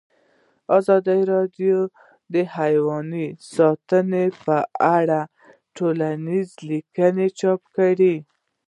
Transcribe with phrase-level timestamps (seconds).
[0.77, 1.77] ازادي راډیو
[2.33, 3.07] د حیوان
[3.55, 4.57] ساتنه په
[4.97, 5.19] اړه
[5.75, 8.15] څېړنیزې لیکنې چاپ کړي.